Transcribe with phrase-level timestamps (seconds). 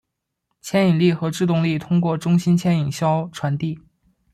[0.63, 3.79] 牵引力和制动力通过中心牵引销传递。